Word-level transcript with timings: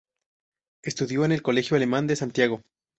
Estudió 0.83 1.25
en 1.25 1.31
el 1.31 1.43
Colegio 1.43 1.77
Alemán 1.77 2.07
de 2.07 2.15
Santiago. 2.15 2.63